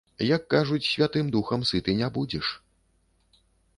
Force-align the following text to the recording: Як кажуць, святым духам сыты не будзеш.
Як 0.35 0.45
кажуць, 0.53 0.79
святым 0.93 1.29
духам 1.37 1.67
сыты 1.73 1.91
не 2.03 2.11
будзеш. 2.17 2.45